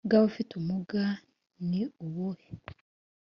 Bw 0.05 0.11
abafite 0.17 0.49
ubumuga 0.53 1.03
ni 1.69 1.81
ubuhe 2.05 2.49